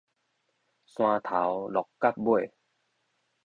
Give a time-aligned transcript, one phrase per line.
[0.03, 0.03] 山
[1.19, 2.51] 頭鹿角尾